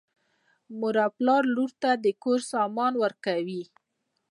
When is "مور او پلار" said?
0.79-1.43